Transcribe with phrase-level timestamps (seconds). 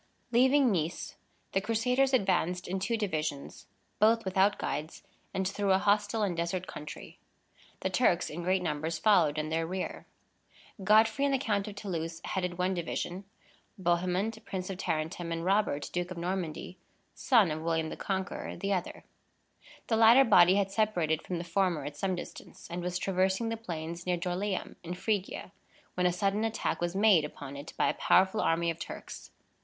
[0.31, 1.15] Leaving Nice,
[1.51, 3.67] the Crusaders advanced in two divisions,
[3.99, 7.19] both without guides, and through a hostile and desert country.
[7.81, 10.07] The Turks, in great numbers, followed in their rear.
[10.83, 13.25] Godfrey and the Count of Toulouse headed one division;
[13.77, 16.79] Bohemond, Prince of Tarentum, and Robert, Duke of Normandy
[17.13, 19.03] (son of William the Conqueror), the other.
[19.85, 23.55] The latter body had separated from the former at some distance, and was traversing the
[23.55, 25.51] plains near Dorylæum, in Phrygia,
[25.93, 29.29] when a sudden attack was made upon it by a powerful army of Turks.